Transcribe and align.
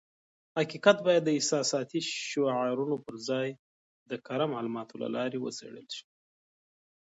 حقیقت 0.57 0.97
بايد 1.05 1.21
د 1.25 1.29
احساساتي 1.37 1.99
شعارونو 2.29 2.95
پر 3.05 3.15
ځای 3.29 3.47
د 4.09 4.11
کره 4.27 4.45
معلوماتو 4.53 4.95
له 5.03 5.09
لارې 5.15 5.37
وڅېړل 5.39 5.87
شي. 5.95 6.05